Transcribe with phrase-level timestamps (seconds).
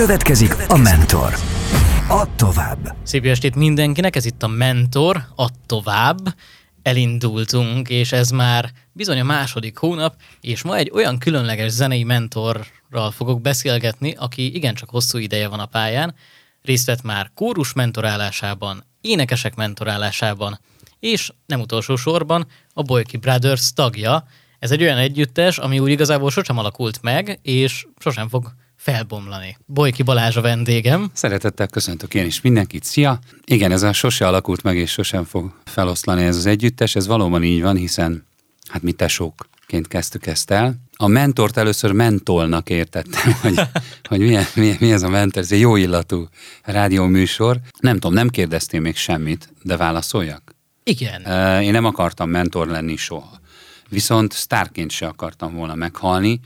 [0.00, 1.34] Következik a Mentor.
[2.08, 2.96] Add tovább.
[3.02, 6.18] Szép estét mindenkinek, ez itt a Mentor, add tovább.
[6.82, 13.10] Elindultunk, és ez már bizony a második hónap, és ma egy olyan különleges zenei mentorral
[13.10, 16.14] fogok beszélgetni, aki igencsak hosszú ideje van a pályán,
[16.62, 20.60] részt vett már kórus mentorálásában, énekesek mentorálásában,
[21.00, 24.24] és nem utolsó sorban a Boyki Brothers tagja.
[24.58, 29.56] Ez egy olyan együttes, ami úgy igazából sosem alakult meg, és sosem fog felbomlani.
[29.66, 31.10] Bolyki Balázs a vendégem.
[31.12, 32.84] Szeretettel köszöntök én is mindenkit.
[32.84, 33.18] Szia!
[33.44, 36.96] Igen, ez a sose alakult meg, és sosem fog feloszlani ez az együttes.
[36.96, 38.26] Ez valóban így van, hiszen
[38.68, 40.74] hát mi tesókként kezdtük ezt el.
[40.96, 43.60] A mentort először mentolnak értettem, hogy,
[44.08, 45.42] hogy milyen, milyen, mi ez a mentor.
[45.42, 46.28] Ez egy jó illatú
[46.62, 47.60] rádióműsor.
[47.80, 50.54] Nem tudom, nem kérdeztél még semmit, de válaszoljak?
[50.84, 51.22] Igen.
[51.62, 53.40] Én nem akartam mentor lenni soha.
[53.88, 56.40] Viszont sztárként se akartam volna meghalni,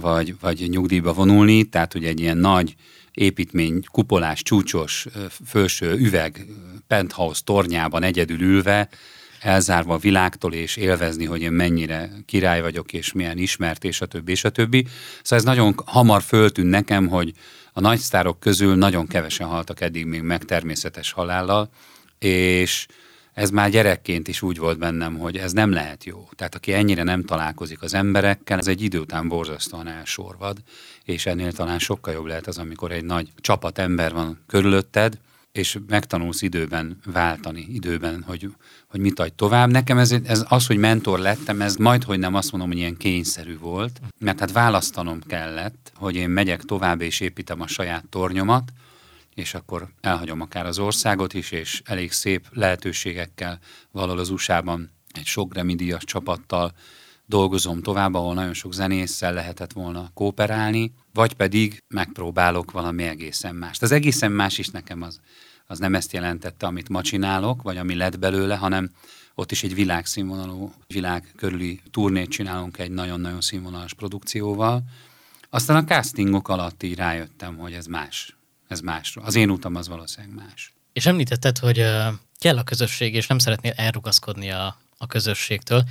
[0.00, 2.74] vagy, vagy nyugdíjba vonulni, tehát hogy egy ilyen nagy
[3.12, 5.06] építmény, kupolás, csúcsos,
[5.44, 6.46] felső üveg,
[6.86, 8.88] penthouse tornyában egyedül ülve,
[9.40, 14.06] elzárva a világtól, és élvezni, hogy én mennyire király vagyok, és milyen ismert, és a
[14.06, 14.86] többi, és a többi.
[15.22, 17.32] Szóval ez nagyon hamar föltűnt nekem, hogy
[17.72, 21.70] a nagy sztárok közül nagyon kevesen haltak eddig még meg természetes halállal,
[22.18, 22.86] és
[23.34, 26.28] ez már gyerekként is úgy volt bennem, hogy ez nem lehet jó.
[26.36, 30.58] Tehát aki ennyire nem találkozik az emberekkel, ez egy idő után borzasztóan elsorvad,
[31.04, 35.18] és ennél talán sokkal jobb lehet az, amikor egy nagy csapat ember van körülötted,
[35.52, 38.48] és megtanulsz időben váltani, időben, hogy,
[38.86, 39.70] hogy mit adj tovább.
[39.70, 42.96] Nekem ez, ez az, hogy mentor lettem, ez majd, hogy nem azt mondom, hogy ilyen
[42.96, 48.72] kényszerű volt, mert hát választanom kellett, hogy én megyek tovább és építem a saját tornyomat,
[49.34, 53.58] és akkor elhagyom akár az országot is, és elég szép lehetőségekkel
[53.90, 56.72] valahol az USA-ban egy sok Grammy csapattal
[57.26, 63.82] dolgozom tovább, ahol nagyon sok zenésszel lehetett volna kooperálni, vagy pedig megpróbálok valami egészen mást.
[63.82, 65.20] Az egészen más is nekem az,
[65.66, 68.90] az nem ezt jelentette, amit ma csinálok, vagy ami lett belőle, hanem
[69.34, 74.82] ott is egy világszínvonalú, világ körüli turnét csinálunk egy nagyon-nagyon színvonalas produkcióval.
[75.50, 78.36] Aztán a castingok alatt így rájöttem, hogy ez más
[78.68, 79.24] ez másról.
[79.24, 80.72] Az én utam az valószínűleg más.
[80.92, 81.86] És említetted, hogy
[82.38, 85.82] kell a közösség, és nem szeretnél elrugaszkodni a, a közösségtől.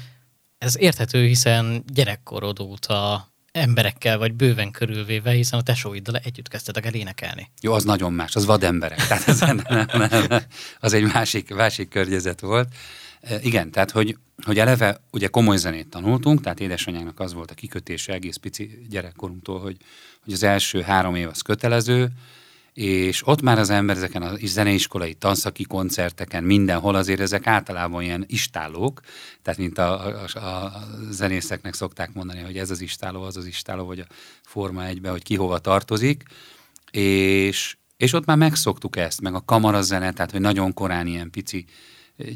[0.57, 6.93] Ez érthető, hiszen gyerekkorod óta emberekkel vagy bőven körülvéve, hiszen a tesóiddal együtt kezdtetek el
[6.93, 7.49] énekelni.
[7.61, 8.97] Jó, az nagyon más, az vademberek.
[9.07, 10.41] Tehát ez nem, nem, nem,
[10.79, 12.67] az egy másik, másik környezet volt.
[13.21, 17.53] E, igen, tehát hogy, hogy eleve ugye komoly zenét tanultunk, tehát édesanyának az volt a
[17.53, 19.77] kikötése egész pici gyerekkorunktól, hogy,
[20.23, 22.11] hogy az első három év az kötelező,
[22.73, 28.23] és ott már az ember ezeken a zeneiskolai tanszaki koncerteken, mindenhol azért ezek általában ilyen
[28.27, 29.01] istálók,
[29.41, 30.71] tehát mint a, a, a
[31.09, 34.05] zenészeknek szokták mondani, hogy ez az istáló, az az istáló, vagy a
[34.43, 36.23] Forma egybe, hogy ki hova tartozik,
[36.91, 41.65] és, és ott már megszoktuk ezt, meg a kamarazene, tehát hogy nagyon korán ilyen pici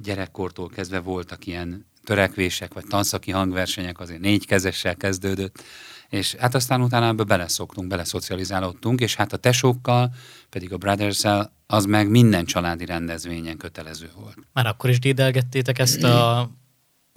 [0.03, 5.63] gyerekkortól kezdve voltak ilyen törekvések, vagy tanszaki hangversenyek, azért négy kezessel kezdődött,
[6.09, 10.13] és hát aztán utána ebbe beleszoktunk, beleszocializálódtunk, és hát a tesókkal,
[10.49, 11.23] pedig a brothers
[11.67, 14.37] az meg minden családi rendezvényen kötelező volt.
[14.53, 16.49] Már akkor is dédelgettétek ezt a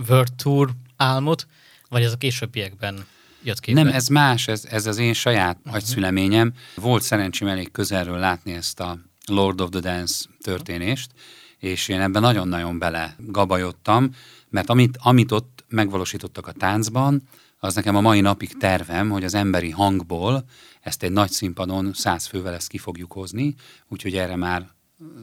[0.08, 1.46] World Tour álmot,
[1.88, 3.04] vagy ez a későbbiekben
[3.42, 3.82] jött képbe?
[3.82, 5.74] Nem, ez más, ez, ez az én saját uh-huh.
[5.74, 6.52] agyszüleményem.
[6.74, 11.10] Volt szerencsém elég közelről látni ezt a Lord of the Dance történést,
[11.58, 14.10] és én ebben nagyon-nagyon bele gabajottam,
[14.48, 17.22] mert amit, amit ott megvalósítottak a táncban,
[17.62, 20.44] az nekem a mai napig tervem, hogy az emberi hangból
[20.80, 23.54] ezt egy nagy színpadon száz fővel ezt ki fogjuk hozni,
[23.88, 24.68] úgyhogy erre már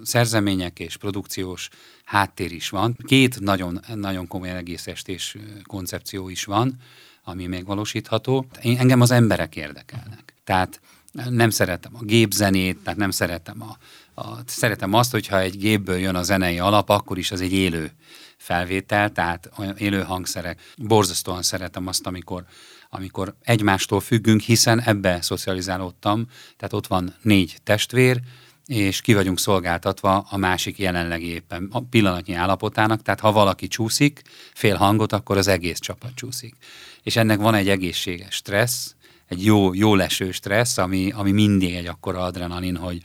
[0.04, 1.70] szerzemények és produkciós
[2.04, 2.98] háttér is van.
[3.06, 6.76] Két nagyon, nagyon komoly egész estés koncepció is van,
[7.24, 8.46] ami megvalósítható.
[8.62, 10.34] Engem az emberek érdekelnek.
[10.44, 10.82] Tehát
[11.30, 13.78] nem szeretem a gépzenét, tehát nem szeretem a,
[14.22, 17.92] a, szeretem azt, hogyha egy gépből jön a zenei alap, akkor is az egy élő
[18.38, 20.62] felvétel, tehát olyan élő hangszerek.
[20.78, 22.46] Borzasztóan szeretem azt, amikor,
[22.90, 26.28] amikor egymástól függünk, hiszen ebbe szocializálódtam,
[26.58, 28.22] tehát ott van négy testvér,
[28.66, 34.22] és ki vagyunk szolgáltatva a másik jelenlegi éppen a pillanatnyi állapotának, tehát ha valaki csúszik,
[34.54, 36.56] fél hangot, akkor az egész csapat csúszik.
[37.04, 38.96] És ennek van egy egészséges stressz,
[39.28, 43.04] egy jó, jó leső stressz, ami, ami mindig egy akkora adrenalin, hogy,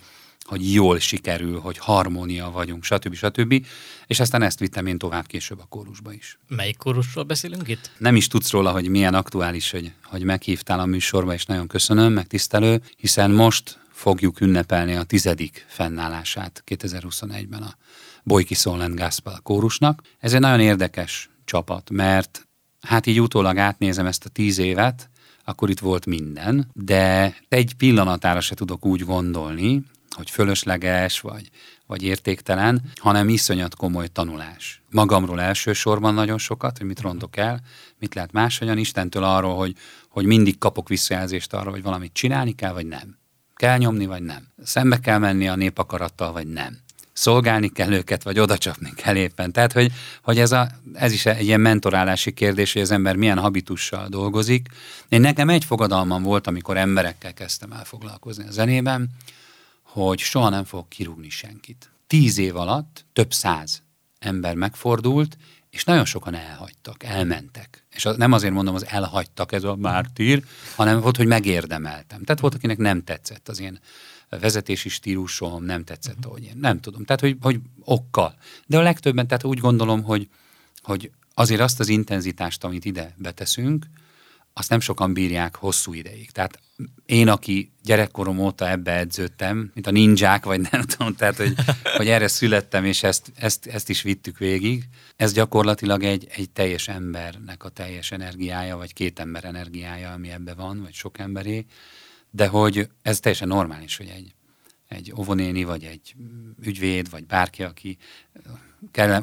[0.53, 3.15] hogy jól sikerül, hogy harmónia vagyunk, stb.
[3.15, 3.67] stb.
[4.07, 6.39] És aztán ezt vittem én tovább később a kórusba is.
[6.49, 7.91] Melyik kórusról beszélünk itt?
[7.99, 12.13] Nem is tudsz róla, hogy milyen aktuális, hogy, hogy meghívtál a műsorba, és nagyon köszönöm,
[12.13, 17.77] meg tisztelő, hiszen most fogjuk ünnepelni a tizedik fennállását 2021-ben a
[18.23, 20.03] Bojki Szolent Gászpál kórusnak.
[20.19, 22.49] Ez egy nagyon érdekes csapat, mert
[22.81, 25.11] hát így utólag átnézem ezt a tíz évet,
[25.45, 29.83] akkor itt volt minden, de egy pillanatára se tudok úgy gondolni,
[30.15, 31.51] hogy fölösleges, vagy,
[31.87, 34.83] vagy értéktelen, hanem iszonyat komoly tanulás.
[34.91, 37.61] Magamról elsősorban nagyon sokat, hogy mit rondok el,
[37.99, 39.77] mit lehet máshogyan, Istentől arról, hogy,
[40.09, 43.19] hogy mindig kapok visszajelzést arra, hogy valamit csinálni kell, vagy nem.
[43.55, 44.49] Kell nyomni, vagy nem.
[44.65, 46.83] Szembe kell menni a népakarattal, vagy nem
[47.13, 49.53] szolgálni kell őket, vagy odacsapni kell éppen.
[49.53, 49.93] Tehát, hogy,
[50.23, 54.69] hogy ez, a, ez is egy ilyen mentorálási kérdés, hogy az ember milyen habitussal dolgozik.
[55.09, 59.09] Én nekem egy fogadalmam volt, amikor emberekkel kezdtem el foglalkozni a zenében,
[59.93, 61.91] hogy soha nem fogok kirúgni senkit.
[62.07, 63.83] Tíz év alatt több száz
[64.19, 65.37] ember megfordult,
[65.71, 67.85] és nagyon sokan elhagytak, elmentek.
[67.91, 70.45] És nem azért mondom, az elhagytak, ez a mártír,
[70.77, 72.23] hanem volt, hogy megérdemeltem.
[72.25, 73.81] Tehát volt, akinek nem tetszett az én
[74.29, 76.57] vezetési stílusom, nem tetszett, ahogy én.
[76.61, 77.05] Nem tudom.
[77.05, 78.35] Tehát, hogy, hogy okkal.
[78.67, 80.29] De a legtöbben, tehát úgy gondolom, hogy,
[80.83, 83.87] hogy azért azt az intenzitást, amit ide beteszünk,
[84.53, 86.31] azt nem sokan bírják hosszú ideig.
[86.31, 86.59] Tehát
[87.07, 91.55] én, aki gyerekkorom óta ebbe edződtem, mint a ninják, vagy nem tudom, tehát, hogy,
[91.97, 94.85] hogy erre születtem, és ezt, ezt, ezt is vittük végig,
[95.17, 100.55] ez gyakorlatilag egy, egy teljes embernek a teljes energiája, vagy két ember energiája, ami ebbe
[100.55, 101.67] van, vagy sok emberé,
[102.31, 104.35] de hogy ez teljesen normális, hogy egy,
[104.93, 106.15] egy ovonéni, vagy egy
[106.63, 107.97] ügyvéd, vagy bárki, aki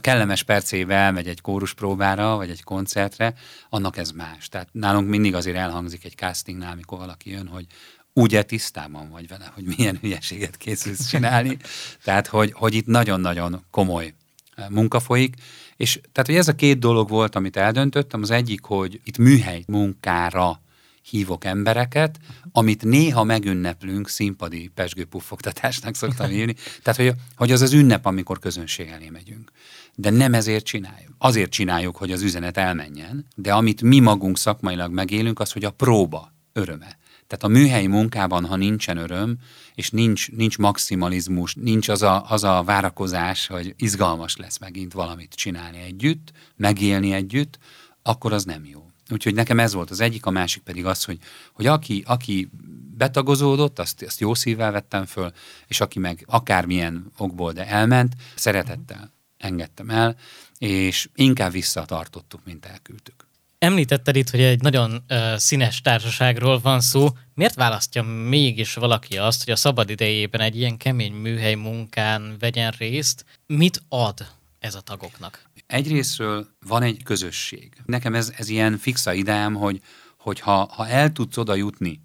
[0.01, 3.33] kellemes percével megy egy kóruspróbára, vagy egy koncertre,
[3.69, 4.48] annak ez más.
[4.48, 7.66] Tehát nálunk mindig azért elhangzik egy castingnál, amikor valaki jön, hogy
[8.13, 11.57] ugye tisztában vagy vele, hogy milyen hülyeséget készülsz csinálni.
[12.04, 14.13] tehát, hogy, hogy itt nagyon-nagyon komoly
[14.56, 15.36] eh, munka folyik,
[15.75, 19.63] és tehát, hogy ez a két dolog volt, amit eldöntöttem, az egyik, hogy itt műhely
[19.68, 20.62] munkára
[21.10, 22.20] hívok embereket,
[22.52, 26.56] amit néha megünneplünk, színpadi pesgőpuffogtatásnak szoktam írni.
[26.84, 29.52] Tehát, hogy, hogy az az ünnep, amikor közönség elé megyünk.
[29.96, 31.14] De nem ezért csináljuk.
[31.18, 35.72] Azért csináljuk, hogy az üzenet elmenjen, de amit mi magunk szakmailag megélünk, az, hogy a
[35.72, 36.98] próba öröme.
[37.28, 39.38] Tehát a műhelyi munkában, ha nincsen öröm,
[39.76, 45.34] és nincs, nincs maximalizmus, nincs az a, az a várakozás, hogy izgalmas lesz megint valamit
[45.34, 47.60] csinálni együtt, megélni együtt,
[48.02, 48.89] akkor az nem jó.
[49.12, 51.18] Úgyhogy nekem ez volt az egyik, a másik pedig az, hogy,
[51.54, 52.50] hogy aki, aki
[52.98, 55.32] betagozódott, azt, azt jó szívvel vettem föl,
[55.68, 60.16] és aki meg akármilyen okból, de elment, szeretettel engedtem el,
[60.58, 63.28] és inkább visszatartottuk, mint elküldtük.
[63.58, 67.08] Említetted itt, hogy egy nagyon uh, színes társaságról van szó.
[67.34, 72.74] Miért választja mégis valaki azt, hogy a szabad idejében egy ilyen kemény műhely munkán vegyen
[72.78, 73.26] részt?
[73.46, 74.28] Mit ad
[74.60, 75.42] ez a tagoknak?
[75.68, 77.74] Egyrésztről van egy közösség.
[77.86, 79.82] Nekem ez, ez ilyen fixa ideám, hogy,
[80.18, 82.02] hogy ha, ha el tudsz oda jutni,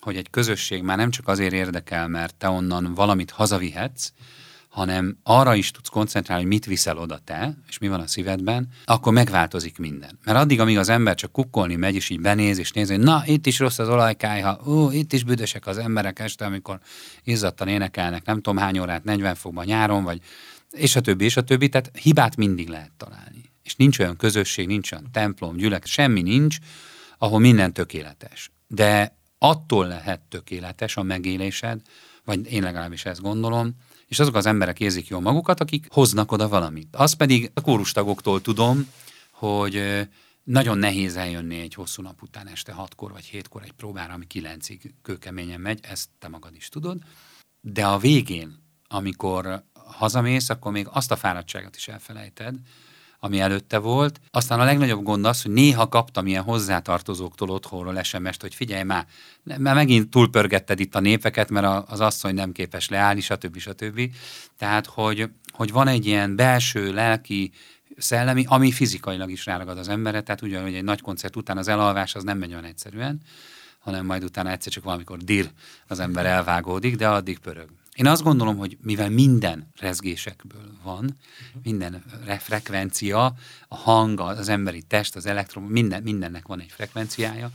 [0.00, 4.12] hogy egy közösség már nem csak azért érdekel, mert te onnan valamit hazavihetsz,
[4.68, 8.68] hanem arra is tudsz koncentrálni, hogy mit viszel oda te, és mi van a szívedben,
[8.84, 10.18] akkor megváltozik minden.
[10.24, 13.22] Mert addig, amíg az ember csak kukkolni megy, és így benéz, és néz, hogy na,
[13.26, 16.78] itt is rossz az olajkájha, ú, itt is büdösek az emberek este, amikor
[17.22, 20.20] izzadtan énekelnek, nem tudom hány órát, 40 fokban nyáron, vagy
[20.70, 23.50] és a többi, és a többi, tehát hibát mindig lehet találni.
[23.62, 26.58] És nincs olyan közösség, nincs olyan templom, gyülek, semmi nincs,
[27.18, 28.50] ahol minden tökéletes.
[28.66, 31.80] De attól lehet tökéletes a megélésed,
[32.24, 33.74] vagy én legalábbis ezt gondolom,
[34.06, 36.96] és azok az emberek érzik jól magukat, akik hoznak oda valamit.
[36.96, 38.88] Az pedig a kórustagoktól tudom,
[39.30, 40.06] hogy
[40.42, 44.94] nagyon nehéz eljönni egy hosszú nap után este hatkor vagy hétkor egy próbára, ami kilencig
[45.02, 46.98] kőkeményen megy, ezt te magad is tudod.
[47.60, 49.64] De a végén, amikor
[49.96, 52.54] hazamész, akkor még azt a fáradtságot is elfelejted,
[53.20, 54.20] ami előtte volt.
[54.30, 59.06] Aztán a legnagyobb gond az, hogy néha kaptam ilyen hozzátartozóktól otthonról SMS-t, hogy figyelj már,
[59.58, 63.58] már megint túlpörgetted itt a népeket, mert az asszony nem képes leállni, stb.
[63.58, 64.00] stb.
[64.58, 67.52] Tehát, hogy, hogy van egy ilyen belső, lelki,
[67.96, 72.14] szellemi, ami fizikailag is ráragad az emberre, tehát ugyanúgy egy nagy koncert után az elalvás
[72.14, 73.20] az nem megy olyan egyszerűen,
[73.78, 75.50] hanem majd utána egyszer csak valamikor dir
[75.86, 77.68] az ember elvágódik, de addig pörög.
[77.96, 81.16] Én azt gondolom, hogy mivel minden rezgésekből van,
[81.62, 82.04] minden
[82.38, 83.34] frekvencia,
[83.68, 87.50] a hang, az emberi test, az elektron, minden, mindennek van egy frekvenciája,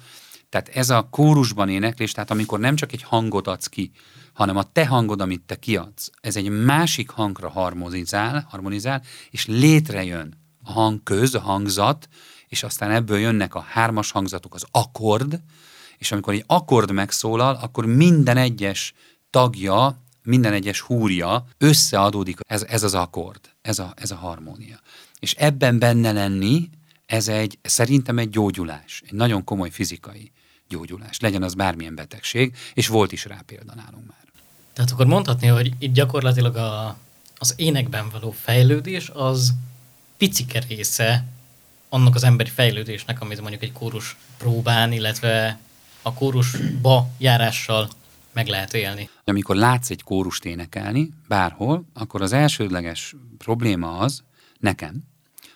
[0.50, 3.92] tehát ez a kórusban éneklés, tehát amikor nem csak egy hangot adsz ki,
[4.34, 10.38] hanem a te hangod, amit te kiadsz, ez egy másik hangra harmonizál, harmonizál és létrejön
[10.64, 12.08] a hang köz, a hangzat,
[12.48, 15.42] és aztán ebből jönnek a hármas hangzatok, az akkord,
[15.98, 18.94] és amikor egy akkord megszólal, akkor minden egyes
[19.30, 24.80] tagja minden egyes húrja összeadódik, ez, ez az akkord, ez a, ez a harmónia.
[25.20, 26.70] És ebben benne lenni,
[27.06, 30.32] ez egy, szerintem egy gyógyulás, egy nagyon komoly fizikai
[30.70, 34.20] gyógyulás, legyen az bármilyen betegség, és volt is rá példa nálunk már.
[34.74, 36.98] Tehát akkor mondhatni, hogy itt gyakorlatilag a,
[37.38, 39.54] az énekben való fejlődés az
[40.18, 41.26] picike része
[41.90, 45.60] annak az emberi fejlődésnek, amit mondjuk egy kórus próbán, illetve
[46.02, 47.90] a kórusba járással
[48.34, 49.10] meg lehet élni.
[49.24, 54.24] Amikor látsz egy kórust énekelni bárhol, akkor az elsődleges probléma az,
[54.60, 55.04] nekem,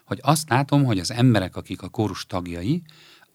[0.06, 2.82] hogy azt látom, hogy az emberek, akik a kórus tagjai,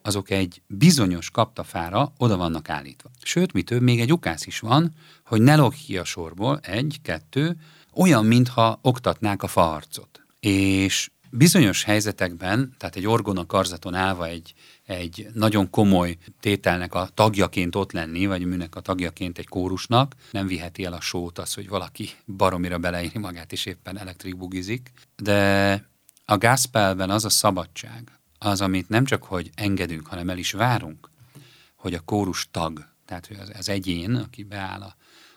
[0.03, 3.11] azok egy bizonyos kaptafára oda vannak állítva.
[3.23, 4.95] Sőt, mi több, még egy ukász is van,
[5.25, 7.57] hogy ne log ki a sorból, egy, kettő,
[7.95, 10.21] olyan, mintha oktatnák a faharcot.
[10.41, 14.55] És bizonyos helyzetekben, tehát egy orgona karzaton állva egy,
[14.91, 20.47] egy nagyon komoly tételnek a tagjaként ott lenni, vagy műnek a tagjaként egy kórusnak, nem
[20.47, 24.91] viheti el a sót az, hogy valaki baromira beleírni magát, és éppen elektrik bugizik.
[25.17, 25.73] De
[26.25, 31.11] a gászpelben az a szabadság, az, amit nem csak, hogy engedünk, hanem el is várunk,
[31.75, 34.95] hogy a kórus tag, tehát hogy az, az egyén, aki beáll a,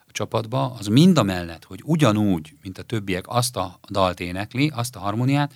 [0.07, 4.71] a csapatba, az mind a mellett, hogy ugyanúgy, mint a többiek azt a dalt énekli,
[4.75, 5.53] azt a harmóniát,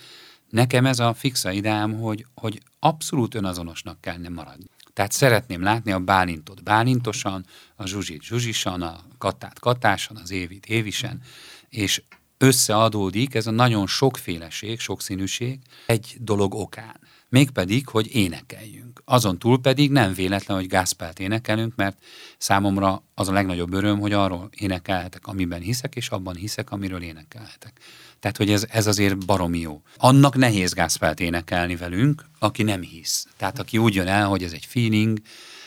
[0.49, 4.65] nekem ez a fixa ideám, hogy, hogy abszolút önazonosnak kell nem maradni.
[4.93, 11.21] Tehát szeretném látni a Bálintot bálintosan, a Zsuzsit zsuzsisan, a Katát katásan, az Évit évisen,
[11.69, 12.01] és
[12.37, 16.99] összeadódik ez a nagyon sokféleség, sokszínűség egy dolog okán
[17.29, 19.01] mégpedig, hogy énekeljünk.
[19.05, 21.97] Azon túl pedig nem véletlen, hogy Gászpált énekelünk, mert
[22.37, 27.79] számomra az a legnagyobb öröm, hogy arról énekelhetek, amiben hiszek, és abban hiszek, amiről énekelhetek.
[28.27, 29.81] Tehát, hogy ez, ez azért baromi jó.
[29.97, 33.27] Annak nehéz Gászpált énekelni velünk, aki nem hisz.
[33.37, 35.19] Tehát, aki úgy jön el, hogy ez egy feeling,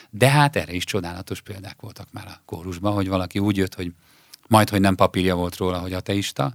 [0.09, 3.93] de hát erre is csodálatos példák voltak már a kórusban, hogy valaki úgy jött, hogy
[4.47, 6.53] majd, hogy nem papírja volt róla, hogy ateista,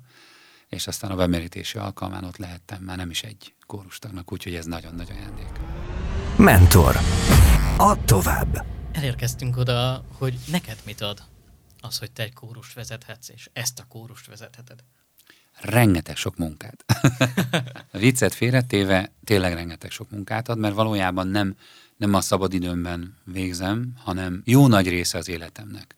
[0.69, 4.95] és aztán a bemerítési alkalmán ott lehettem már nem is egy kórustagnak, úgyhogy ez nagyon
[4.95, 5.53] nagy ajándék.
[6.37, 6.97] Mentor.
[7.77, 8.65] Add tovább.
[8.93, 11.23] Elérkeztünk oda, hogy neked mit ad
[11.81, 14.85] az, hogy te egy kórust vezethetsz, és ezt a kórust vezetheted.
[15.61, 16.85] Rengeteg sok munkát.
[17.93, 21.57] a viccet félretéve tényleg rengeteg sok munkát ad, mert valójában nem,
[21.97, 25.97] nem a szabadidőmben végzem, hanem jó nagy része az életemnek.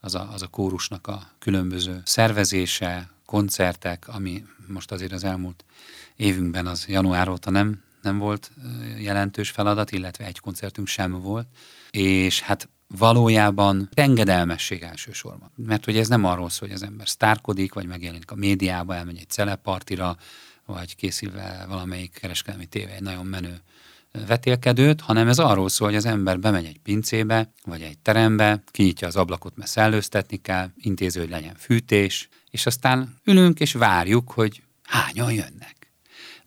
[0.00, 5.64] Az a, az a kórusnak a különböző szervezése, koncertek, ami most azért az elmúlt
[6.16, 8.50] évünkben az január óta nem, nem volt
[8.98, 11.46] jelentős feladat, illetve egy koncertünk sem volt,
[11.90, 15.50] és hát valójában engedelmesség elsősorban.
[15.56, 19.18] Mert hogy ez nem arról szól, hogy az ember sztárkodik, vagy megjelenik a médiába, elmegy
[19.18, 20.16] egy celepartira,
[20.66, 23.60] vagy készülve valamelyik kereskedelmi tévé egy nagyon menő
[24.26, 29.06] vetélkedőt, hanem ez arról szól, hogy az ember bemegy egy pincébe, vagy egy terembe, kinyitja
[29.06, 34.62] az ablakot, mert szellőztetni kell, intéző, hogy legyen fűtés, és aztán ülünk és várjuk, hogy
[34.82, 35.77] hányan jönnek.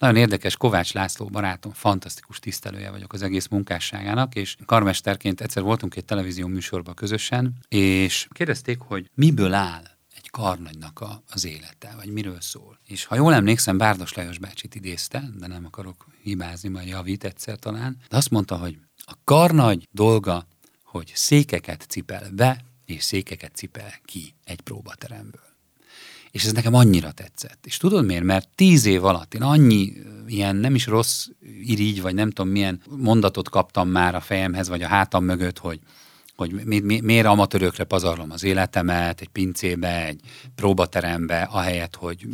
[0.01, 5.95] Nagyon érdekes, Kovács László barátom, fantasztikus tisztelője vagyok az egész munkásságának, és karmesterként egyszer voltunk
[5.95, 9.83] egy televízió műsorban közösen, és kérdezték, hogy miből áll
[10.15, 12.79] egy karnagynak a, az élete, vagy miről szól.
[12.85, 17.57] És ha jól emlékszem, Bárdos Lajos bácsit idézte, de nem akarok hibázni, majd javít egyszer
[17.57, 20.47] talán, de azt mondta, hogy a karnagy dolga,
[20.83, 25.50] hogy székeket cipel be, és székeket cipel ki egy próbateremből.
[26.31, 27.65] És ez nekem annyira tetszett.
[27.65, 28.23] És tudod miért?
[28.23, 29.93] Mert tíz év alatt én annyi
[30.27, 31.27] ilyen nem is rossz
[31.63, 35.79] irigy, vagy nem tudom milyen mondatot kaptam már a fejemhez, vagy a hátam mögött, hogy,
[36.35, 40.19] hogy mi, mi, miért amatőrökre pazarlom az életemet, egy pincébe, egy
[40.55, 42.27] próbaterembe, ahelyett, hogy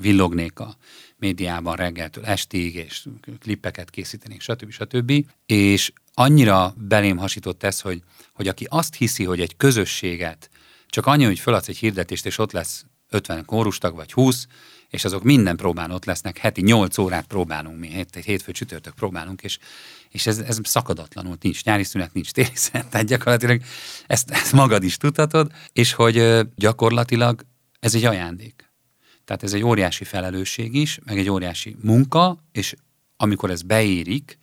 [0.00, 0.76] villognék a
[1.16, 3.06] médiában reggeltől estig, és
[3.40, 4.70] klippeket készítenék, stb.
[4.70, 5.12] stb.
[5.46, 8.02] És annyira belém hasított ez, hogy,
[8.32, 10.50] hogy aki azt hiszi, hogy egy közösséget
[10.86, 14.46] csak annyi, hogy feladsz egy hirdetést, és ott lesz 50 kórustag vagy 20,
[14.88, 19.42] és azok minden próbán ott lesznek, heti 8 órát próbálunk mi, hét, hétfő csütörtök próbálunk,
[19.42, 19.58] és,
[20.08, 23.62] és ez, ez szakadatlanul nincs nyári szünet, nincs téli szünet, tehát gyakorlatilag
[24.06, 27.44] ezt, ezt magad is tudhatod, és hogy gyakorlatilag
[27.80, 28.72] ez egy ajándék.
[29.24, 32.74] Tehát ez egy óriási felelősség is, meg egy óriási munka, és
[33.16, 34.38] amikor ez beérik,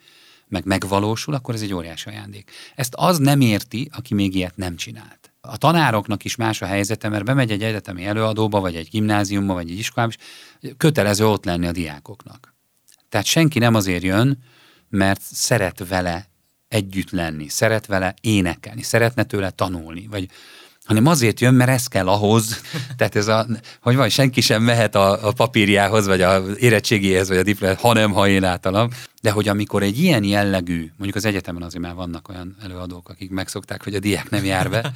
[0.47, 2.51] meg megvalósul, akkor ez egy óriási ajándék.
[2.75, 5.24] Ezt az nem érti, aki még ilyet nem csinált.
[5.47, 9.69] A tanároknak is más a helyzete, mert bemegy egy egyetemi előadóba, vagy egy gimnáziumba, vagy
[9.69, 10.11] egy iskolába,
[10.59, 12.53] és kötelező ott lenni a diákoknak.
[13.09, 14.37] Tehát senki nem azért jön,
[14.89, 16.29] mert szeret vele
[16.67, 20.29] együtt lenni, szeret vele énekelni, szeretne tőle tanulni, vagy
[20.85, 22.61] hanem azért jön, mert ez kell ahhoz,
[22.97, 23.45] tehát ez a,
[23.81, 28.11] hogy van, senki sem mehet a, a papírjához, vagy a érettségéhez, vagy a diplomához, hanem
[28.11, 28.89] ha én általam.
[29.21, 33.29] De hogy amikor egy ilyen jellegű, mondjuk az egyetemen azért már vannak olyan előadók, akik
[33.29, 34.91] megszokták, hogy a diák nem jár be,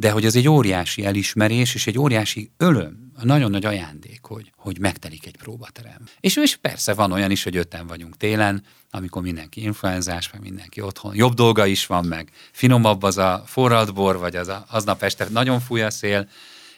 [0.00, 4.78] de hogy az egy óriási elismerés, és egy óriási ölöm, nagyon nagy ajándék, hogy, hogy
[4.78, 6.02] megtelik egy próbaterem.
[6.20, 10.80] És, és persze van olyan is, hogy öten vagyunk télen, amikor mindenki influenzás, meg mindenki
[10.80, 11.14] otthon.
[11.14, 15.60] Jobb dolga is van, meg finomabb az a forradbor, vagy az a, aznap este nagyon
[15.60, 16.28] fúj a szél,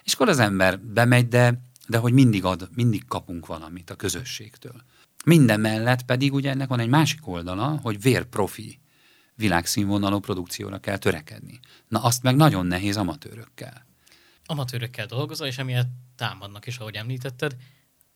[0.04, 4.82] és akkor az ember bemegy, de, de hogy mindig ad, mindig kapunk valamit a közösségtől.
[5.24, 8.81] Minden mellett pedig ugye ennek van egy másik oldala, hogy vérprofi
[9.34, 11.60] világszínvonalú produkcióra kell törekedni.
[11.88, 13.86] Na azt meg nagyon nehéz amatőrökkel.
[14.44, 17.56] Amatőrökkel dolgozol, és emiatt támadnak is, ahogy említetted,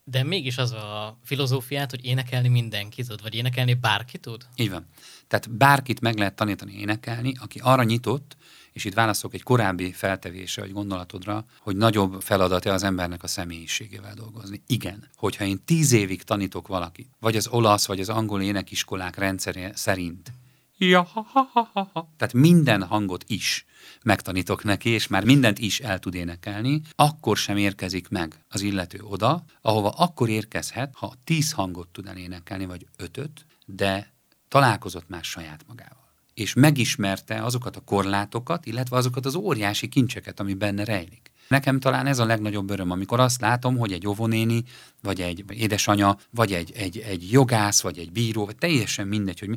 [0.05, 4.47] de mégis az a filozófiát, hogy énekelni mindenki tud, vagy énekelni bárki tud?
[4.57, 4.87] Így van.
[5.27, 8.37] Tehát bárkit meg lehet tanítani énekelni, aki arra nyitott,
[8.73, 14.15] és itt válaszolok egy korábbi feltevésre, vagy gondolatodra, hogy nagyobb feladat-e az embernek a személyiségével
[14.15, 14.63] dolgozni.
[14.67, 15.09] Igen.
[15.17, 20.33] Hogyha én tíz évig tanítok valakit, vagy az olasz, vagy az angol énekiskolák rendszeré szerint,
[20.79, 22.13] ja, ha, ha, ha, ha.
[22.17, 23.65] Tehát minden hangot is
[24.03, 29.01] megtanítok neki, és már mindent is el tud énekelni, akkor sem érkezik meg az illető
[29.03, 34.13] oda, ahova akkor érkezhet, ha tíz hangot tud elénekelni, vagy ötöt, de
[34.49, 36.05] találkozott már saját magával
[36.37, 41.31] és megismerte azokat a korlátokat, illetve azokat az óriási kincseket, ami benne rejlik.
[41.49, 44.65] Nekem talán ez a legnagyobb öröm, amikor azt látom, hogy egy óvonéni,
[45.03, 49.49] vagy egy édesanya, vagy egy, egy, egy jogász, vagy egy bíró, vagy teljesen mindegy, hogy
[49.49, 49.57] mi,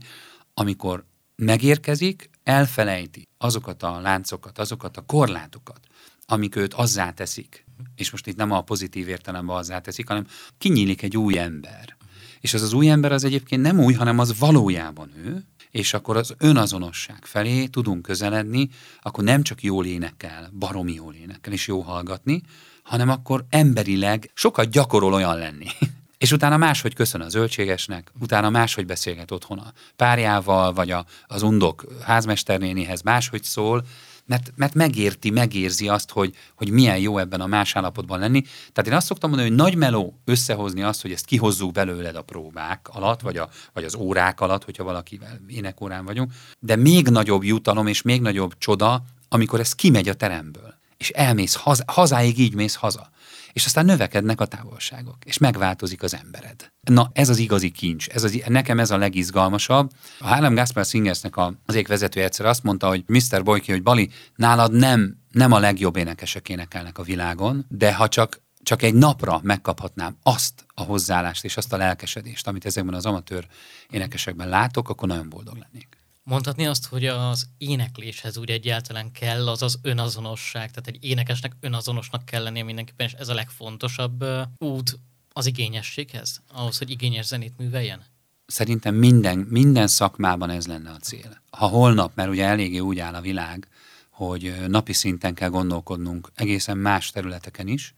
[0.54, 5.80] amikor megérkezik, elfelejti azokat a láncokat, azokat a korlátokat,
[6.26, 7.66] amik őt azzá teszik.
[7.96, 10.28] És most itt nem a pozitív értelemben azzá teszik, hanem
[10.58, 11.98] kinyílik egy új ember.
[12.40, 16.18] És az az új ember az egyébként nem új, hanem az valójában ő, és akkor
[16.18, 18.70] az önazonosság felé tudunk közeledni,
[19.02, 22.42] akkor nem csak jól énekel, baromi jól énekel, és jó hallgatni,
[22.84, 25.68] hanem akkor emberileg sokat gyakorol olyan lenni.
[26.20, 31.42] És utána máshogy köszön a zöldségesnek, utána máshogy beszélget otthon a párjával, vagy a, az
[31.42, 33.86] undok házmesternénihez máshogy szól,
[34.26, 38.42] mert, mert megérti, megérzi azt, hogy, hogy milyen jó ebben a más állapotban lenni.
[38.42, 42.22] Tehát én azt szoktam mondani, hogy nagy meló összehozni azt, hogy ezt kihozzuk belőled a
[42.22, 47.44] próbák alatt, vagy, a, vagy az órák alatt, hogyha valakivel énekórán vagyunk, de még nagyobb
[47.44, 52.54] jutalom és még nagyobb csoda, amikor ez kimegy a teremből, és elmész haza, hazáig így
[52.54, 53.10] mész haza
[53.54, 56.72] és aztán növekednek a távolságok, és megváltozik az embered.
[56.82, 59.92] Na, ez az igazi kincs, ez az, nekem ez a legizgalmasabb.
[60.20, 63.44] A Harlem Gaspar Singersnek az vezető egyszer azt mondta, hogy Mr.
[63.44, 68.48] Boyki, hogy Bali, nálad nem, nem a legjobb énekesek énekelnek a világon, de ha csak
[68.64, 73.48] csak egy napra megkaphatnám azt a hozzáállást és azt a lelkesedést, amit ezekben az amatőr
[73.90, 75.99] énekesekben látok, akkor nagyon boldog lennék.
[76.30, 82.26] Mondhatni azt, hogy az énekléshez úgy egyáltalán kell az az önazonosság, tehát egy énekesnek önazonosnak
[82.26, 84.26] kell lennie mindenképpen, és ez a legfontosabb
[84.58, 85.00] út
[85.34, 88.04] az igényességhez, ahhoz, hogy igényes zenét műveljen?
[88.46, 91.42] Szerintem minden, minden szakmában ez lenne a cél.
[91.50, 93.68] Ha holnap, mert ugye eléggé úgy áll a világ,
[94.10, 97.94] hogy napi szinten kell gondolkodnunk egészen más területeken is,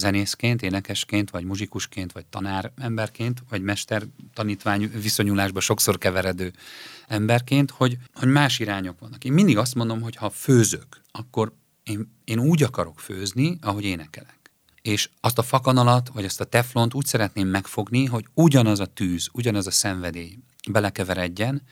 [0.00, 4.02] zenészként, énekesként, vagy muzsikusként, vagy tanár emberként, vagy mester
[4.34, 6.52] tanítvány viszonyulásba sokszor keveredő
[7.06, 9.24] emberként, hogy, hogy más irányok vannak.
[9.24, 14.38] Én mindig azt mondom, hogy ha főzök, akkor én, én úgy akarok főzni, ahogy énekelek.
[14.82, 19.28] És azt a fakanalat, vagy azt a teflont úgy szeretném megfogni, hogy ugyanaz a tűz,
[19.32, 20.38] ugyanaz a szenvedély
[20.70, 21.62] belekeveredjen,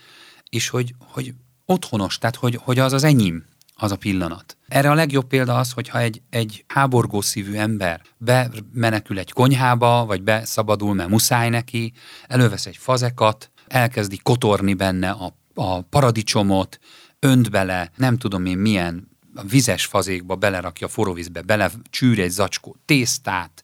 [0.51, 3.45] és hogy, hogy otthonos, tehát hogy, hogy az az enyém,
[3.81, 4.57] az a pillanat.
[4.69, 10.23] Erre a legjobb példa az, hogyha egy, egy háborgó szívű ember bemenekül egy konyhába, vagy
[10.23, 11.93] beszabadul, mert muszáj neki,
[12.27, 16.79] elővesz egy fazekat, elkezdi kotorni benne a, a paradicsomot,
[17.19, 22.31] önt bele, nem tudom én milyen a vizes fazékba belerakja forró vízbe, bele csűr egy
[22.31, 23.63] zacskó tésztát,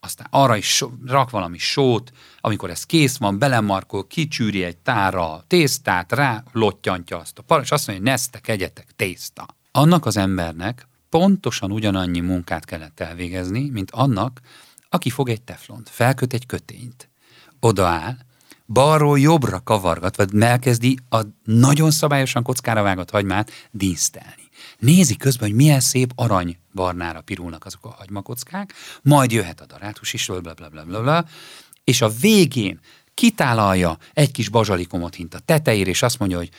[0.00, 5.44] aztán arra is so, rak valami sót, amikor ez kész van, belemarkol, kicsűri egy tára
[5.46, 9.46] tésztát, rá lottyantja azt a par, és azt mondja, hogy nesztek, egyetek tészta.
[9.72, 14.40] Annak az embernek pontosan ugyanannyi munkát kellett elvégezni, mint annak,
[14.88, 17.08] aki fog egy teflont, felköt egy kötényt,
[17.60, 18.16] odaáll,
[18.66, 24.48] balról jobbra kavargat, vagy elkezdi a nagyon szabályosan kockára vágott hagymát dísztelni.
[24.78, 30.12] Nézi közben, hogy milyen szép arany barnára pirulnak azok a hagymakockák, majd jöhet a darátus
[30.12, 31.24] is, bla, bla, bla, bla, bla,
[31.84, 32.80] és a végén
[33.14, 36.50] kitálalja egy kis bazsalikomot hint a tetejére, és azt mondja, hogy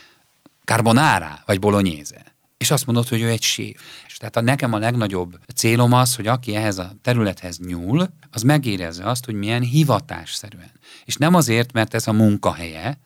[0.66, 2.36] carbonara, vagy bolognese.
[2.58, 3.82] És azt mondod, hogy ő egy séf.
[4.08, 8.42] És tehát a, nekem a legnagyobb célom az, hogy aki ehhez a területhez nyúl, az
[8.42, 10.72] megérezze azt, hogy milyen hivatásszerűen.
[11.06, 13.00] És nem azért, mert ez a munkahelye,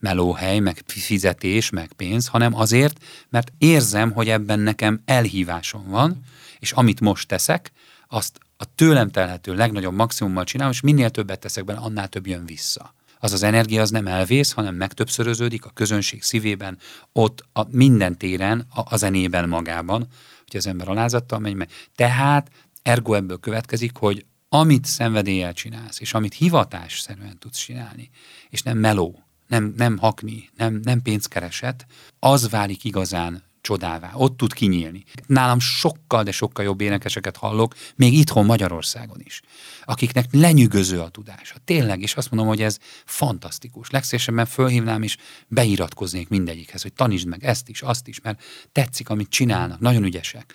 [0.00, 6.24] melóhely, meg fizetés, meg pénz, hanem azért, mert érzem, hogy ebben nekem elhívásom van,
[6.58, 7.72] és amit most teszek,
[8.08, 12.46] azt a tőlem telhető legnagyobb maximummal csinálom, és minél többet teszek bele, annál több jön
[12.46, 12.94] vissza.
[13.18, 16.78] Az az energia az nem elvész, hanem megtöbbszöröződik a közönség szívében,
[17.12, 20.06] ott a minden téren, a, a zenében magában,
[20.46, 21.70] hogy az ember alázattal megy meg.
[21.94, 22.50] Tehát
[22.82, 28.10] ergo ebből következik, hogy amit szenvedéllyel csinálsz, és amit hivatásszerűen tudsz csinálni,
[28.48, 31.86] és nem meló, nem, nem hakni, nem, nem pénzkereset,
[32.18, 35.04] az válik igazán csodává, ott tud kinyílni.
[35.26, 39.40] Nálam sokkal, de sokkal jobb énekeseket hallok, még itthon Magyarországon is,
[39.84, 41.54] akiknek lenyűgöző a tudása.
[41.64, 43.90] Tényleg, és azt mondom, hogy ez fantasztikus.
[43.90, 45.16] Legszívesebben fölhívnám és
[45.48, 50.54] beiratkoznék mindegyikhez, hogy tanítsd meg ezt is, azt is, mert tetszik, amit csinálnak, nagyon ügyesek.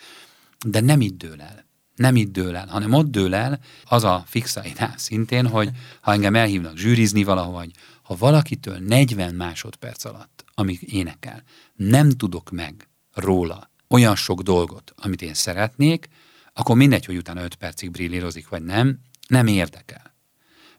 [0.66, 1.64] De nem itt dől el.
[1.94, 6.34] Nem itt dől el, hanem ott dől el az a fixainál szintén, hogy ha engem
[6.34, 7.70] elhívnak zsűrizni valahogy,
[8.02, 11.42] ha valakitől 40 másodperc alatt, amíg énekel,
[11.74, 16.08] nem tudok meg róla olyan sok dolgot, amit én szeretnék,
[16.52, 20.14] akkor mindegy, hogy utána 5 percig brillírozik, vagy nem, nem érdekel.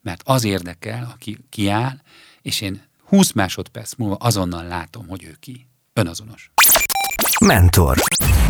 [0.01, 2.01] Mert az érdekel, aki kiáll,
[2.41, 5.67] és én 20 másodperc múlva azonnal látom, hogy ő ki.
[5.93, 6.51] Önazonos.
[7.45, 7.97] Mentor.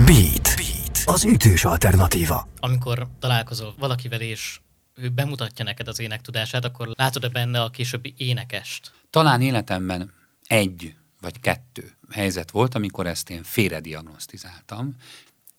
[0.06, 0.54] Beat.
[0.56, 0.75] Beat.
[1.08, 2.48] Az ütős alternatíva.
[2.60, 4.60] Amikor találkozol valakivel, és
[4.96, 8.92] ő bemutatja neked az énektudását, akkor látod-e benne a későbbi énekest?
[9.10, 10.14] Talán életemben
[10.48, 14.96] egy vagy kettő helyzet volt, amikor ezt én félrediagnosztizáltam.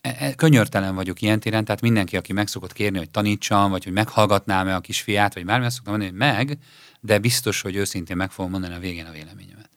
[0.01, 3.85] E- e- Könyörtelen vagyok ilyen téren, tehát mindenki, aki meg szokott kérni, hogy tanítsam, vagy
[3.85, 6.59] hogy meghallgatnám-e a kisfiát, vagy bármi, azt szoktam mondani, hogy meg,
[7.01, 9.71] de biztos, hogy őszintén meg fogom mondani a végén a véleményemet.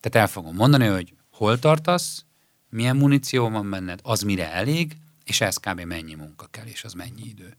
[0.00, 2.24] Tehát el fogom mondani, hogy hol tartasz,
[2.70, 5.80] milyen muníció van benned, az mire elég, és ez kb.
[5.80, 7.56] mennyi munka kell, és az mennyi idő.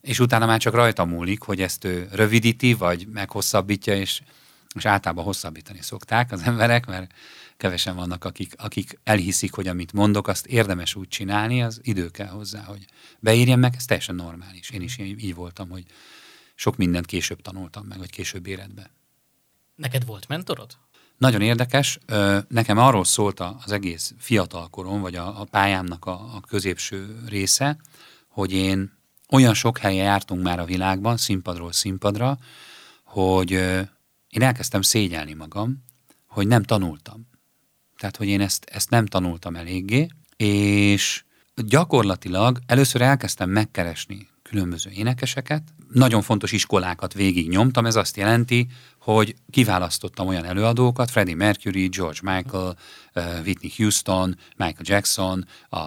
[0.00, 4.22] És utána már csak rajta múlik, hogy ezt ő rövidíti, vagy meghosszabbítja, és,
[4.74, 7.12] és általában hosszabbítani szokták az emberek, mert
[7.56, 12.28] kevesen vannak, akik, akik elhiszik, hogy amit mondok, azt érdemes úgy csinálni, az idő kell
[12.28, 12.84] hozzá, hogy
[13.18, 14.70] beírjem meg, ez teljesen normális.
[14.70, 15.84] Én is így, voltam, hogy
[16.54, 18.90] sok mindent később tanultam meg, vagy később éredbe.
[19.74, 20.76] Neked volt mentorod?
[21.24, 21.98] Nagyon érdekes.
[22.48, 27.76] Nekem arról szólt az egész fiatalkorom, vagy a, a pályámnak a, középső része,
[28.28, 28.92] hogy én
[29.30, 32.38] olyan sok helyen jártunk már a világban, színpadról színpadra,
[33.04, 33.50] hogy
[34.28, 35.84] én elkezdtem szégyelni magam,
[36.26, 37.28] hogy nem tanultam.
[37.96, 45.62] Tehát, hogy én ezt, ezt nem tanultam eléggé, és gyakorlatilag először elkezdtem megkeresni különböző énekeseket.
[45.92, 48.66] Nagyon fontos iskolákat végig nyomtam, ez azt jelenti,
[49.04, 52.76] hogy kiválasztottam olyan előadókat, Freddie Mercury, George Michael,
[53.14, 55.78] Whitney Houston, Michael Jackson, a,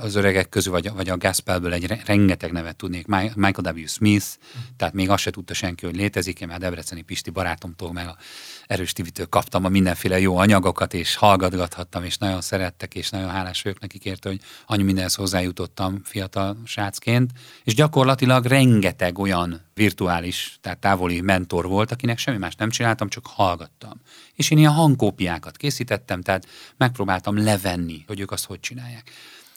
[0.00, 3.86] az öregek közül, vagy, vagy a Gaspelből egy re- rengeteg nevet tudnék, Mi- Michael W.
[3.86, 4.26] Smith,
[4.76, 8.16] tehát még azt se tudta senki, hogy létezik, én már Debreceni Pisti barátomtól, meg a
[8.66, 13.62] Erős Tivitől kaptam a mindenféle jó anyagokat, és hallgatgathattam, és nagyon szerettek, és nagyon hálás
[13.62, 17.30] vagyok nekik érte, hogy annyi mindenhez hozzájutottam fiatal srácként,
[17.64, 23.26] és gyakorlatilag rengeteg olyan virtuális, tehát távoli mentor volt, akinek semmi más nem csináltam, csak
[23.26, 24.00] hallgattam.
[24.34, 29.10] És én ilyen hangkópiákat készítettem, tehát megpróbáltam levenni, hogy ők azt hogy csinálják.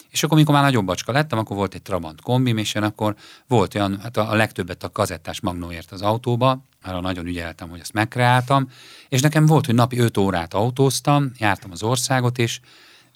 [0.09, 3.15] És akkor, amikor már nagyobb bacska lettem, akkor volt egy Trabant kombim, és én akkor
[3.47, 7.93] volt olyan, hát a, legtöbbet a kazettás magnóért az autóba, arra nagyon ügyeltem, hogy ezt
[7.93, 8.69] megkreáltam,
[9.09, 12.59] és nekem volt, hogy napi 5 órát autóztam, jártam az országot, és,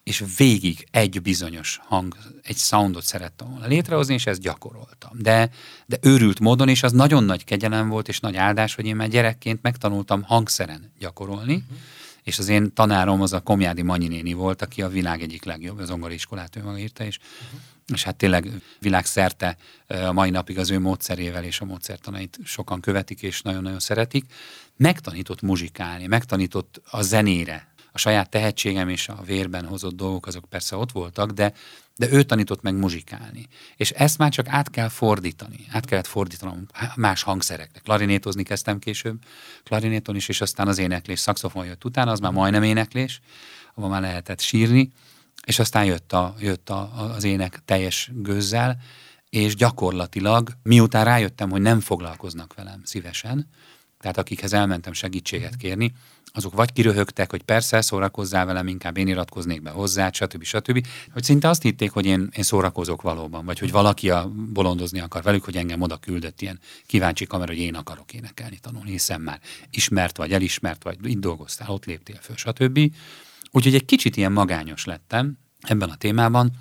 [0.03, 5.11] és végig egy bizonyos hang, egy soundot szerettem volna létrehozni, és ezt gyakoroltam.
[5.13, 5.49] De,
[5.85, 9.07] de őrült módon, és az nagyon nagy kegyelem volt, és nagy áldás, hogy én már
[9.07, 11.77] gyerekként megtanultam hangszeren gyakorolni, uh-huh.
[12.23, 15.79] És az én tanárom az a Komjádi Manyi néni volt, aki a világ egyik legjobb,
[15.79, 17.59] az zongoriskolát ő maga írta, és, uh-huh.
[17.93, 18.47] és hát tényleg
[18.79, 19.57] világszerte
[19.87, 24.25] a mai napig az ő módszerével és a módszertanait sokan követik, és nagyon-nagyon szeretik.
[24.77, 30.75] Megtanított muzsikálni, megtanított a zenére, a saját tehetségem és a vérben hozott dolgok azok persze
[30.75, 31.53] ott voltak, de,
[31.95, 33.47] de ő tanított meg muzsikálni.
[33.75, 35.65] És ezt már csak át kell fordítani.
[35.69, 37.83] Át kellett fordítanom más hangszereknek.
[37.83, 39.17] Klarinétozni kezdtem később,
[39.63, 43.21] klarinéton is, és aztán az éneklés, szaxofon jött utána, az már majdnem éneklés,
[43.75, 44.91] ahol már lehetett sírni,
[45.45, 48.77] és aztán jött, a, jött a, az ének teljes gőzzel,
[49.29, 53.49] és gyakorlatilag, miután rájöttem, hogy nem foglalkoznak velem szívesen,
[54.03, 55.93] tehát akikhez elmentem segítséget kérni,
[56.25, 60.43] azok vagy kiröhögtek, hogy persze, szórakozzál velem, inkább én iratkoznék be hozzá, stb.
[60.43, 60.85] stb.
[61.13, 65.23] Hogy szinte azt hitték, hogy én, én szórakozok valóban, vagy hogy valaki a bolondozni akar
[65.23, 69.39] velük, hogy engem oda küldött ilyen kíváncsi kamera, hogy én akarok énekelni, tanulni, hiszen már
[69.69, 72.79] ismert vagy, elismert vagy, itt dolgoztál, ott léptél föl, stb.
[73.51, 76.51] Úgyhogy egy kicsit ilyen magányos lettem ebben a témában,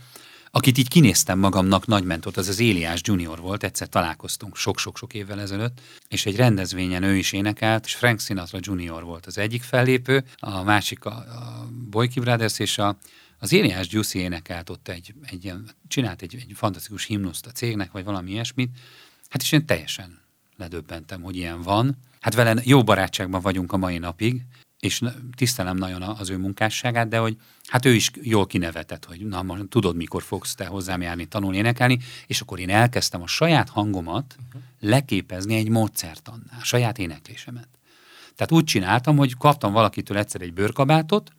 [0.54, 5.40] akit így kinéztem magamnak nagy mentort, az az Éliás Junior volt, egyszer találkoztunk sok-sok-sok évvel
[5.40, 10.24] ezelőtt, és egy rendezvényen ő is énekelt, és Frank Sinatra Junior volt az egyik fellépő,
[10.36, 12.98] a másik a, a Boyki Brothers, és a,
[13.38, 17.92] az Éliás Gyuszi énekelt ott egy, egy ilyen, csinált egy, egy fantasztikus himnuszt a cégnek,
[17.92, 18.70] vagy valami ilyesmit,
[19.28, 20.20] hát és én teljesen
[20.56, 21.96] ledöbbentem, hogy ilyen van.
[22.20, 24.42] Hát vele jó barátságban vagyunk a mai napig,
[24.83, 25.01] és
[25.37, 29.68] tisztelem nagyon az ő munkásságát, de hogy hát ő is jól kinevetett, hogy na most
[29.68, 34.37] tudod, mikor fogsz te hozzám járni, tanulni, énekelni, és akkor én elkezdtem a saját hangomat
[34.81, 37.68] leképezni egy módszertannál, a saját éneklésemet.
[38.37, 41.31] Tehát úgy csináltam, hogy kaptam valakitől egyszer egy bőrkabátot,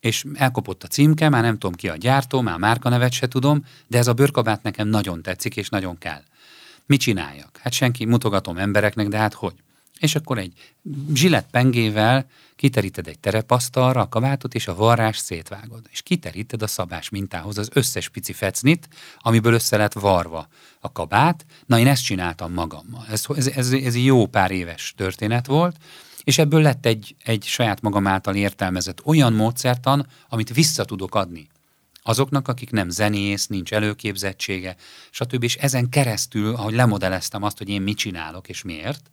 [0.00, 3.98] és elkopott a címke, már nem tudom ki a gyártó, már márkanevet se tudom, de
[3.98, 6.22] ez a bőrkabát nekem nagyon tetszik, és nagyon kell.
[6.86, 7.58] Mit csináljak?
[7.62, 9.54] Hát senki, mutogatom embereknek, de hát hogy?
[10.00, 10.52] És akkor egy
[11.14, 15.86] zsilett pengével kiteríted egy terepasztalra a kabátot, és a varrás szétvágod.
[15.90, 20.48] És kiteríted a szabás mintához az összes pici fecnit, amiből össze lett varva
[20.80, 21.46] a kabát.
[21.66, 23.04] Na, én ezt csináltam magammal.
[23.10, 25.76] Ez, ez, ez, ez jó pár éves történet volt,
[26.24, 31.48] és ebből lett egy, egy saját magam által értelmezett olyan módszertan, amit vissza tudok adni
[32.02, 34.76] azoknak, akik nem zenész, nincs előképzettsége,
[35.10, 35.42] stb.
[35.42, 39.10] És ezen keresztül, ahogy lemodeleztem azt, hogy én mit csinálok és miért,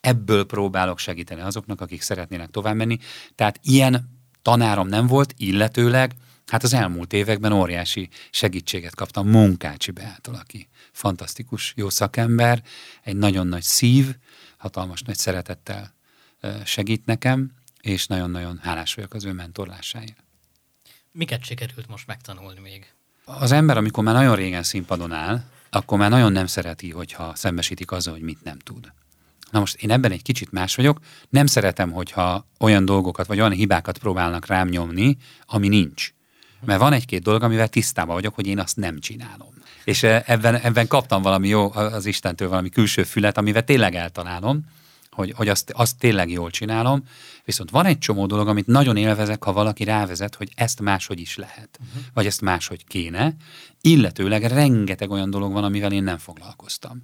[0.00, 2.98] ebből próbálok segíteni azoknak, akik szeretnének tovább menni.
[3.34, 6.14] Tehát ilyen tanárom nem volt, illetőleg
[6.46, 12.62] hát az elmúlt években óriási segítséget kaptam Munkácsi Beától, aki fantasztikus, jó szakember,
[13.02, 14.16] egy nagyon nagy szív,
[14.56, 15.94] hatalmas nagy szeretettel
[16.64, 20.24] segít nekem, és nagyon-nagyon hálás vagyok az ő mentorlásáért.
[21.12, 22.92] Miket sikerült most megtanulni még?
[23.24, 27.90] Az ember, amikor már nagyon régen színpadon áll, akkor már nagyon nem szereti, hogyha szembesítik
[27.90, 28.92] azzal, hogy mit nem tud.
[29.50, 30.98] Na most én ebben egy kicsit más vagyok.
[31.28, 36.12] Nem szeretem, hogyha olyan dolgokat, vagy olyan hibákat próbálnak rám nyomni, ami nincs.
[36.64, 39.54] Mert van egy-két dolog, amivel tisztában vagyok, hogy én azt nem csinálom.
[39.84, 44.64] És ebben, ebben kaptam valami jó, az Istentől valami külső fület, amivel tényleg eltalálom,
[45.10, 47.02] hogy, hogy azt, azt tényleg jól csinálom,
[47.44, 51.36] viszont van egy csomó dolog, amit nagyon élvezek, ha valaki rávezet, hogy ezt máshogy is
[51.36, 52.02] lehet, uh-huh.
[52.14, 53.34] vagy ezt máshogy kéne,
[53.80, 57.02] illetőleg rengeteg olyan dolog van, amivel én nem foglalkoztam.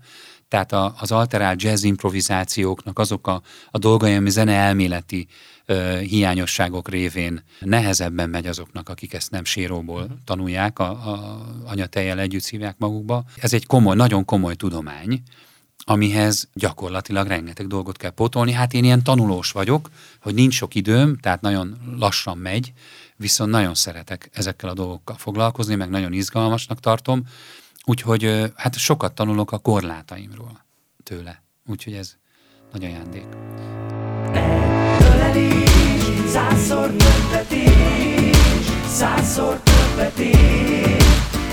[0.48, 5.26] Tehát a, az alterált jazz improvizációknak azok a, a dolgai, ami zene elméleti
[5.66, 10.16] ö, hiányosságok révén nehezebben megy azoknak, akik ezt nem séróból uh-huh.
[10.24, 13.24] tanulják, a, a anyatejjel együtt szívják magukba.
[13.36, 15.22] Ez egy komoly, nagyon komoly tudomány,
[15.88, 18.52] amihez gyakorlatilag rengeteg dolgot kell potolni.
[18.52, 19.88] Hát én ilyen tanulós vagyok,
[20.20, 22.72] hogy nincs sok időm, tehát nagyon lassan megy,
[23.16, 27.26] viszont nagyon szeretek ezekkel a dolgokkal foglalkozni, meg nagyon izgalmasnak tartom,
[27.86, 30.64] úgyhogy hát sokat tanulok a korlátaimról
[31.02, 31.42] tőle.
[31.66, 32.16] Úgyhogy ez
[32.72, 33.26] nagy ajándék.
[36.26, 38.36] százszor többet is,
[38.86, 41.02] százszor többet is,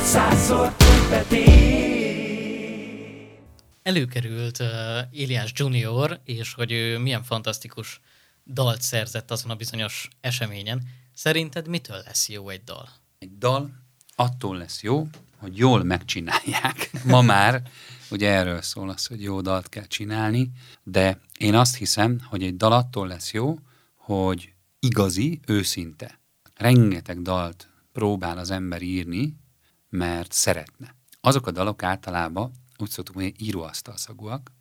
[0.02, 1.64] százszor többet is.
[3.84, 4.68] Előkerült uh,
[5.12, 8.02] Ilias Junior, és hogy ő milyen fantasztikus
[8.46, 10.82] dalt szerzett azon a bizonyos eseményen.
[11.14, 12.90] Szerinted mitől lesz jó egy dal?
[13.20, 13.72] Egy dal
[14.16, 15.08] attól lesz jó,
[15.44, 16.90] hogy jól megcsinálják.
[17.06, 17.62] Ma már
[18.12, 20.52] ugye erről szól az, hogy jó dalt kell csinálni,
[20.84, 23.60] de én azt hiszem, hogy egy dal attól lesz jó,
[23.96, 26.20] hogy igazi, őszinte.
[26.56, 29.36] Rengeteg dalt próbál az ember írni,
[29.90, 30.96] mert szeretne.
[31.22, 34.52] Azok a dalok általában úgy szoktuk mondani, íróasztalszagúak,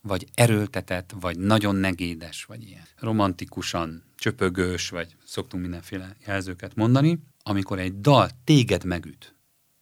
[0.00, 7.78] vagy erőltetett, vagy nagyon negédes, vagy ilyen romantikusan csöpögős, vagy szoktunk mindenféle jelzőket mondani, amikor
[7.78, 9.37] egy dal téged megüt,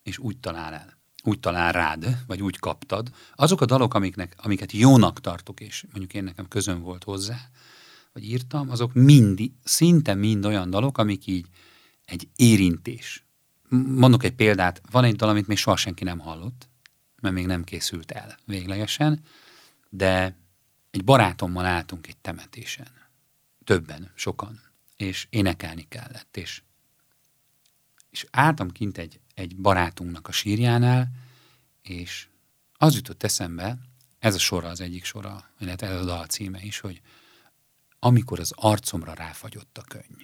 [0.07, 4.73] és úgy talál el, úgy talál rád, vagy úgy kaptad, azok a dalok, amiknek, amiket
[4.73, 7.39] jónak tartok, és mondjuk én nekem közön volt hozzá,
[8.13, 11.47] vagy írtam, azok mind, szinte mind olyan dalok, amik így
[12.05, 13.25] egy érintés.
[13.69, 16.69] Mondok egy példát, van egy dal, amit még soha senki nem hallott,
[17.21, 19.23] mert még nem készült el véglegesen,
[19.89, 20.37] de
[20.91, 22.89] egy barátommal álltunk egy temetésen.
[23.65, 24.61] Többen, sokan.
[24.97, 26.37] És énekelni kellett.
[26.37, 26.63] És,
[28.11, 31.09] és álltam kint egy, egy barátunknak a sírjánál,
[31.83, 32.27] és
[32.77, 33.79] az jutott eszembe,
[34.19, 37.01] ez a sora az egyik sora, illetve ez a dal címe is, hogy
[37.99, 40.23] amikor az arcomra ráfagyott a könny.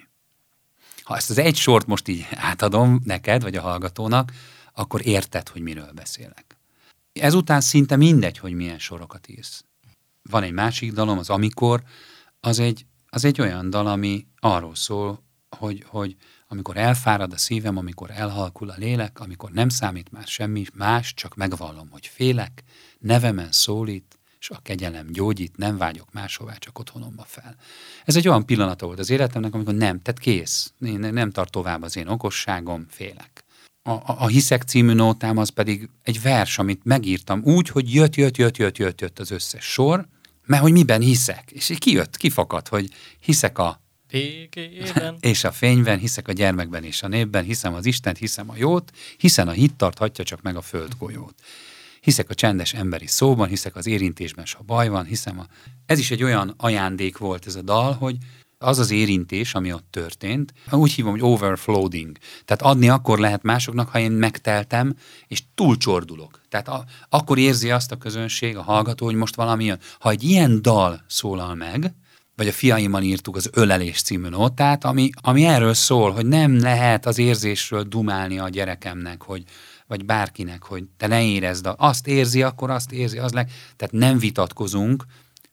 [1.02, 4.32] Ha ezt az egy sort most így átadom neked, vagy a hallgatónak,
[4.72, 6.56] akkor érted, hogy miről beszélek.
[7.12, 9.64] Ezután szinte mindegy, hogy milyen sorokat írsz.
[10.22, 11.82] Van egy másik dalom, az Amikor,
[12.40, 15.22] az egy, az egy olyan dal, ami arról szól,
[15.56, 16.16] hogy, hogy
[16.52, 21.34] amikor elfárad a szívem, amikor elhalkul a lélek, amikor nem számít már semmi más, csak
[21.34, 22.62] megvallom, hogy félek,
[22.98, 27.56] nevemen szólít, és a kegyelem gyógyít, nem vágyok máshová, csak otthonomba fel.
[28.04, 31.96] Ez egy olyan pillanata volt az életemnek, amikor nem, tehát kész, nem tart tovább az
[31.96, 33.44] én okosságom, félek
[33.82, 38.36] a, a Hiszek című nótám az pedig egy vers, amit megírtam úgy, hogy jött, jött,
[38.36, 40.06] jött, jött, jött, jött az összes sor,
[40.46, 41.50] mert hogy miben hiszek.
[41.50, 43.81] És kijött, kifakadt, hogy hiszek a
[44.12, 45.16] Végében.
[45.20, 48.90] és a fényben, hiszek a gyermekben és a népben, hiszem az Istent, hiszem a jót,
[49.16, 51.34] hiszen a hit tarthatja csak meg a földgolyót.
[52.00, 55.46] Hiszek a csendes emberi szóban, hiszek az érintésben, ha baj van, hiszem a...
[55.86, 58.16] Ez is egy olyan ajándék volt ez a dal, hogy
[58.58, 62.16] az az érintés, ami ott történt, úgy hívom, hogy overflowing.
[62.44, 64.96] Tehát adni akkor lehet másoknak, ha én megteltem,
[65.26, 66.40] és túlcsordulok.
[66.48, 69.78] Tehát a, akkor érzi azt a közönség, a hallgató, hogy most valami jön.
[69.98, 71.94] Ha egy ilyen dal szólal meg,
[72.36, 77.06] vagy a fiaimmal írtuk az Ölelés című notát, ami, ami erről szól, hogy nem lehet
[77.06, 79.44] az érzésről dumálni a gyerekemnek, hogy,
[79.86, 83.50] vagy bárkinek, hogy te ne érezd, azt érzi, akkor azt érzi, az leg.
[83.76, 85.04] Tehát nem vitatkozunk,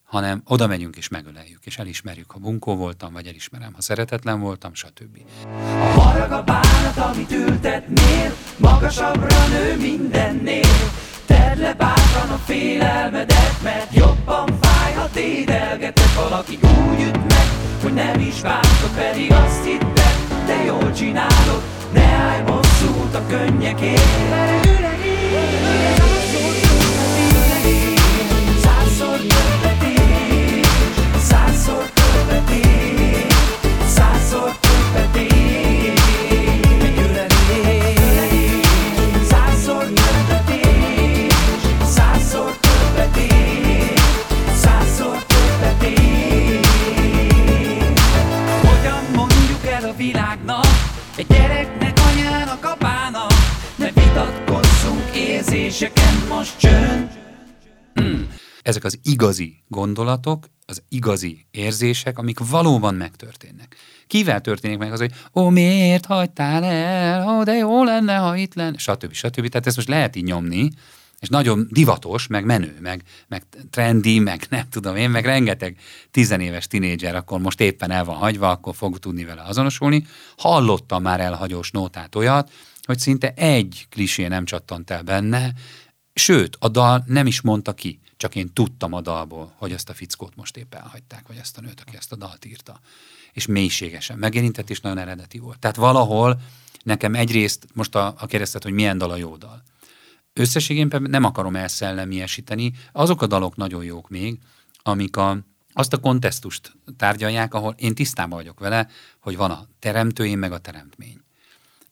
[0.04, 4.74] hanem oda megyünk és megöleljük, és elismerjük, ha bunkó voltam, vagy elismerem, ha szeretetlen voltam,
[4.74, 5.18] stb.
[5.44, 10.90] A marag a bánat, amit ültetnél, magasabbra nő mindennél.
[11.26, 16.14] Tedd le bátran a félelmedet, mert jobban fáj, ha dédelgeted.
[16.14, 17.46] Valaki úgy üt meg,
[17.82, 20.14] hogy nem is bántod, pedig azt hitted,
[20.46, 21.62] te jól csinálod.
[21.92, 24.00] Ne állj bosszút a könnyekért.
[28.62, 30.66] Százszor többet ér,
[31.22, 33.26] százszor többet ér,
[33.86, 35.28] százszor többet ér.
[35.66, 35.79] Egy
[58.70, 63.76] Ezek az igazi gondolatok, az igazi érzések, amik valóban megtörténnek.
[64.06, 68.54] Kivel történik meg az, hogy ó, miért hagytál el, ó, de jó lenne, ha itt
[68.54, 69.12] lenne, stb.
[69.12, 69.48] stb.
[69.48, 70.70] Tehát ezt most lehet így nyomni,
[71.18, 75.76] és nagyon divatos, meg menő, meg, meg trendi, meg nem tudom én, meg rengeteg
[76.10, 80.06] tizenéves tinédzser, akkor most éppen el van hagyva, akkor fog tudni vele azonosulni.
[80.36, 82.50] Hallottam már elhagyós nótát olyat,
[82.82, 85.52] hogy szinte egy klisé nem csattant el benne,
[86.14, 89.94] sőt, a dal nem is mondta ki, csak én tudtam a dalból, hogy ezt a
[89.94, 92.80] fickót most épp elhagyták, vagy ezt a nőt, aki ezt a dalt írta.
[93.32, 95.58] És mélységesen megérintett, és nagyon eredeti volt.
[95.58, 96.40] Tehát valahol
[96.82, 99.62] nekem egyrészt, most a, a kérdezted, hogy milyen dal a jó dal.
[100.32, 104.38] Összességében nem akarom elszellemiesíteni, azok a dalok nagyon jók még,
[104.82, 105.38] amik a,
[105.72, 108.88] azt a kontextust tárgyalják, ahol én tisztában vagyok vele,
[109.20, 111.20] hogy van a teremtőjén, meg a teremtmény.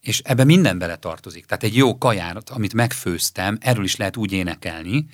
[0.00, 1.46] És ebbe minden bele tartozik.
[1.46, 5.06] Tehát egy jó kajárat, amit megfőztem, erről is lehet úgy énekelni,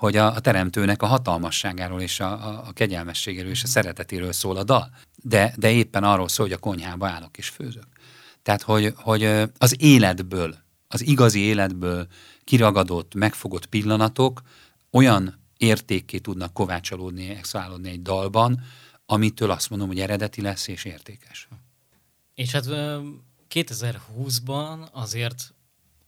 [0.00, 4.56] hogy a, a teremtőnek a hatalmasságáról és a, a, a kegyelmességéről és a szeretetéről szól
[4.56, 4.90] a dal.
[5.22, 7.86] De, de éppen arról szól, hogy a konyhába állok és főzök.
[8.42, 9.24] Tehát, hogy, hogy
[9.58, 10.56] az életből,
[10.88, 12.06] az igazi életből
[12.44, 14.42] kiragadott, megfogott pillanatok
[14.90, 18.62] olyan értékké tudnak kovácsolódni, exhalálódni egy dalban,
[19.06, 21.48] amitől azt mondom, hogy eredeti lesz és értékes.
[22.34, 23.00] És hát ö,
[23.50, 25.54] 2020-ban azért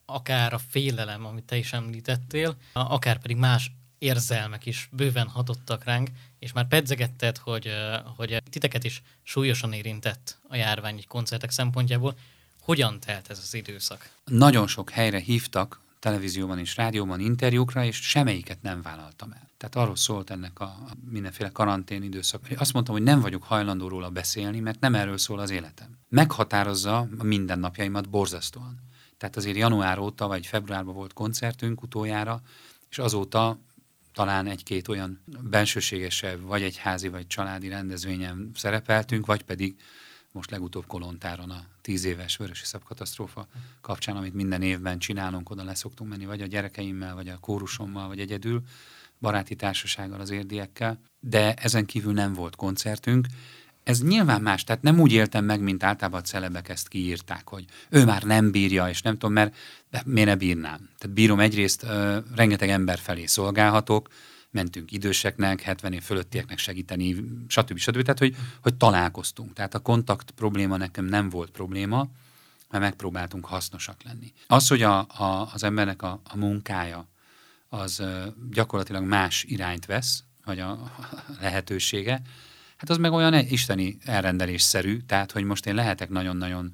[0.06, 3.70] akár a félelem, amit te is említettél, akár pedig más
[4.02, 7.70] érzelmek is bőven hatottak ránk, és már pedzegetted, hogy,
[8.16, 12.14] hogy titeket is súlyosan érintett a járvány egy koncertek szempontjából.
[12.60, 14.10] Hogyan telt ez az időszak?
[14.24, 19.50] Nagyon sok helyre hívtak, televízióban és rádióban interjúkra, és semmelyiket nem vállaltam el.
[19.56, 20.76] Tehát arról szólt ennek a
[21.10, 22.46] mindenféle karantén időszak.
[22.56, 25.98] Azt mondtam, hogy nem vagyok hajlandó róla beszélni, mert nem erről szól az életem.
[26.08, 28.80] Meghatározza a mindennapjaimat borzasztóan.
[29.18, 32.42] Tehát azért január óta, vagy februárban volt koncertünk utoljára,
[32.90, 33.58] és azóta
[34.12, 39.76] talán egy-két olyan bensőségesebb, vagy egy házi, vagy családi rendezvényen szerepeltünk, vagy pedig
[40.32, 43.46] most legutóbb Kolontáron a tíz éves vörösi katasztrófa
[43.80, 48.20] kapcsán, amit minden évben csinálunk, oda leszoktunk menni, vagy a gyerekeimmel, vagy a kórusommal, vagy
[48.20, 48.62] egyedül,
[49.20, 53.26] baráti társasággal, az érdiekkel, de ezen kívül nem volt koncertünk.
[53.84, 57.64] Ez nyilván más, tehát nem úgy éltem meg, mint általában a celebek ezt kiírták, hogy
[57.88, 59.54] ő már nem bírja, és nem tudom, mert
[59.90, 60.88] de miért ne bírnám.
[60.98, 64.08] Tehát bírom egyrészt, uh, rengeteg ember felé szolgálhatok,
[64.50, 67.16] mentünk időseknek, 70 év fölöttieknek segíteni,
[67.48, 67.78] stb.
[67.78, 68.02] stb.
[68.02, 69.52] Tehát, hogy, hogy találkoztunk.
[69.52, 72.08] Tehát a kontakt probléma nekem nem volt probléma,
[72.70, 74.32] mert megpróbáltunk hasznosak lenni.
[74.46, 77.08] Az, hogy a, a, az embernek a, a munkája
[77.68, 78.02] az
[78.50, 80.92] gyakorlatilag más irányt vesz, vagy a
[81.40, 82.22] lehetősége,
[82.82, 86.72] hát az meg olyan isteni elrendelésszerű, tehát, hogy most én lehetek nagyon-nagyon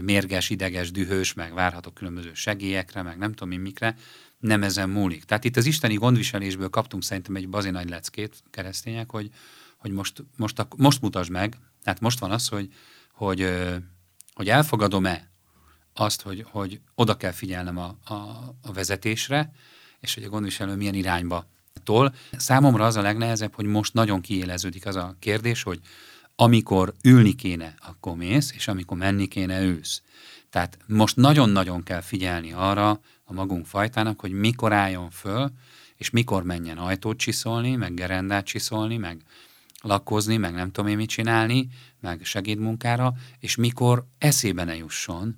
[0.00, 3.96] mérges, ideges, dühös, meg várhatok különböző segélyekre, meg nem tudom én mikre,
[4.38, 5.24] nem ezen múlik.
[5.24, 9.30] Tehát itt az isteni gondviselésből kaptunk szerintem egy bazi nagy leckét keresztények, hogy,
[9.76, 12.72] hogy most, most, a, most mutasd meg, tehát most van az, hogy,
[13.12, 13.50] hogy,
[14.34, 15.30] hogy elfogadom-e
[15.94, 18.14] azt, hogy, hogy oda kell figyelnem a, a,
[18.62, 19.52] a vezetésre,
[20.00, 21.46] és hogy a gondviselő milyen irányba
[21.82, 22.14] tol.
[22.36, 25.80] Számomra az a legnehezebb, hogy most nagyon kiéleződik az a kérdés, hogy
[26.36, 30.02] amikor ülni kéne, akkor mész, és amikor menni kéne, ülsz.
[30.50, 32.90] Tehát most nagyon-nagyon kell figyelni arra
[33.24, 35.50] a magunk fajtának, hogy mikor álljon föl,
[35.96, 39.22] és mikor menjen ajtót csiszolni, meg gerendát csiszolni, meg
[39.82, 41.68] lakozni, meg nem tudom én mit csinálni,
[42.00, 45.36] meg segédmunkára, és mikor eszébe ne jusson,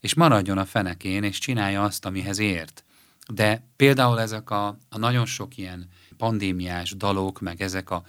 [0.00, 2.84] és maradjon a fenekén, és csinálja azt, amihez ért.
[3.32, 8.02] De például ezek a, a nagyon sok ilyen pandémiás dalok, meg ezek a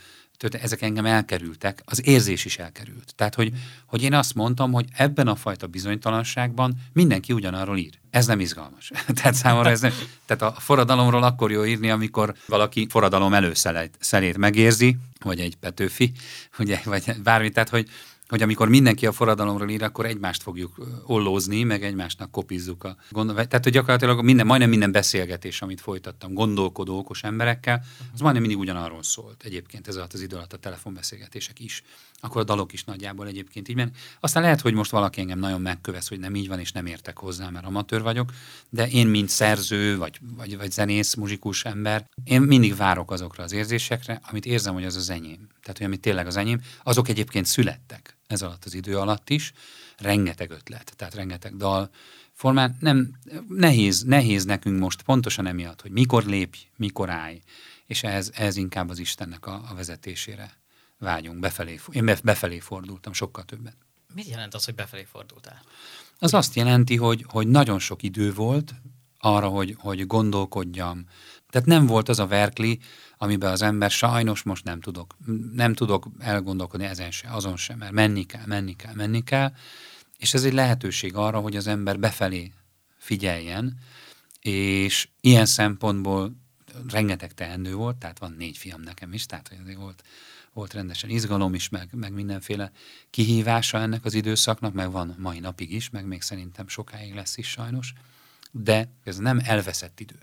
[0.49, 3.13] ezek engem elkerültek, az érzés is elkerült.
[3.15, 3.53] Tehát, hogy,
[3.85, 7.99] hogy én azt mondtam, hogy ebben a fajta bizonytalanságban mindenki ugyanarról ír.
[8.09, 8.91] Ez nem izgalmas.
[9.21, 9.93] tehát számomra ez nem,
[10.25, 16.11] tehát a forradalomról akkor jó írni, amikor valaki forradalom előszelét megérzi, vagy egy Petőfi,
[16.59, 17.89] ugye, vagy bármi, tehát hogy,
[18.31, 20.75] hogy amikor mindenki a forradalomról ír, akkor egymást fogjuk
[21.05, 23.35] ollózni, meg egymásnak kopizzuk a gondol...
[23.35, 28.61] Tehát, hogy gyakorlatilag minden, majdnem minden beszélgetés, amit folytattam gondolkodó, okos emberekkel, az majdnem mindig
[28.61, 31.83] ugyanarról szólt egyébként ez alatt az idő alatt a telefonbeszélgetések is.
[32.23, 33.97] Akkor a dalok is nagyjából egyébként így mennek.
[34.19, 37.17] Aztán lehet, hogy most valaki engem nagyon megkövesz, hogy nem így van, és nem értek
[37.17, 38.31] hozzá, mert amatőr vagyok,
[38.69, 43.51] de én, mint szerző, vagy, vagy, vagy zenész, muzsikus ember, én mindig várok azokra az
[43.51, 45.47] érzésekre, amit érzem, hogy az az enyém.
[45.61, 49.53] Tehát, hogy amit tényleg az enyém, azok egyébként születtek ez alatt az idő alatt is,
[49.97, 51.89] rengeteg ötlet, tehát rengeteg dal
[52.33, 52.77] formán.
[52.79, 53.15] Nem,
[53.47, 57.41] nehéz, nehéz nekünk most pontosan emiatt, hogy mikor lépj, mikor állj,
[57.85, 60.59] és ehhez, ehhez inkább az Istennek a, a vezetésére
[61.01, 61.39] vágyunk.
[61.39, 63.75] Befelé, én befelé fordultam sokkal többet.
[64.13, 65.61] Mit jelent az, hogy befelé fordultál?
[66.19, 68.73] Az azt jelenti, hogy, hogy nagyon sok idő volt
[69.19, 71.05] arra, hogy, hogy gondolkodjam.
[71.49, 72.79] Tehát nem volt az a verkli,
[73.17, 75.17] amiben az ember sajnos most nem tudok,
[75.53, 79.53] nem tudok elgondolkodni ezen se, azon sem, mert menni kell, menni kell, menni kell,
[80.17, 82.51] és ez egy lehetőség arra, hogy az ember befelé
[82.97, 83.79] figyeljen,
[84.39, 86.35] és ilyen szempontból
[86.87, 90.03] rengeteg teendő volt, tehát van négy fiam nekem is, tehát azért volt,
[90.53, 92.71] volt rendesen izgalom is, meg, meg mindenféle
[93.09, 97.49] kihívása ennek az időszaknak, meg van mai napig is, meg még szerintem sokáig lesz is
[97.49, 97.93] sajnos,
[98.51, 100.19] de ez nem elveszett idő.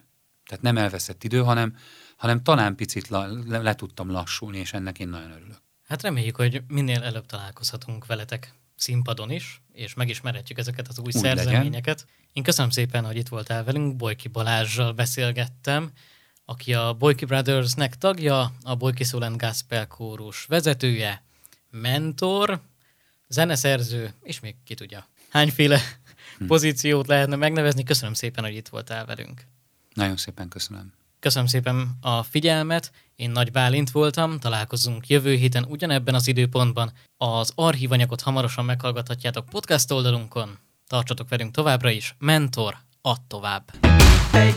[0.46, 1.76] Tehát nem elveszett idő, hanem,
[2.16, 5.62] hanem talán picit le, le, le tudtam lassulni, és ennek én nagyon örülök.
[5.86, 11.12] Hát reméljük, hogy minél előbb találkozhatunk veletek színpadon is, és megismerhetjük ezeket az új Úgy
[11.12, 12.00] szerzeményeket.
[12.00, 12.16] Legyen.
[12.32, 15.90] Én köszönöm szépen, hogy itt voltál velünk, Bojki Balázsral beszélgettem,
[16.50, 21.22] aki a Boyki Brothersnek tagja, a Boyki Szolent Gospel kórus vezetője,
[21.70, 22.60] mentor,
[23.28, 25.80] zeneszerző, és még ki tudja, hányféle
[26.38, 26.46] hm.
[26.46, 27.82] pozíciót lehetne megnevezni.
[27.82, 29.42] Köszönöm szépen, hogy itt voltál velünk.
[29.94, 30.92] Nagyon szépen köszönöm.
[31.20, 36.92] Köszönöm szépen a figyelmet, én Nagy Bálint voltam, találkozunk jövő héten ugyanebben az időpontban.
[37.16, 40.58] Az archívanyagot hamarosan meghallgathatjátok podcast oldalunkon.
[40.86, 43.72] Tartsatok velünk továbbra is, mentor, add tovább.
[44.32, 44.56] Egy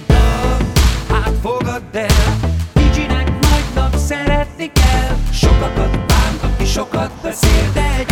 [1.26, 2.40] nap, átfogadd el,
[2.74, 8.12] kicsinek nagynak szeretni kell, sokakat bánt, aki sokat beszél, de egy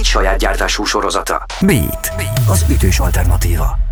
[0.00, 1.44] Beat saját gyártású sorozata.
[1.60, 2.12] Beat.
[2.48, 3.89] Az ütős alternatíva.